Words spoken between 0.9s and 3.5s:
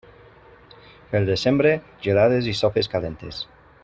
Pel desembre, gelades i sopes calentes.